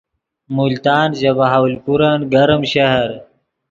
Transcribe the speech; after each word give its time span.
ملتان 0.55 1.07
ژے 1.19 1.31
بہاولپورن 1.37 2.19
گرم 2.31 2.61
شہر 2.71 3.09